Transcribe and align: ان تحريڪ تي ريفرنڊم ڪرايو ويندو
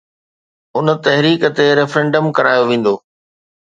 ان 0.77 0.87
تحريڪ 1.05 1.41
تي 1.57 1.65
ريفرنڊم 1.83 2.25
ڪرايو 2.37 2.63
ويندو 2.69 2.95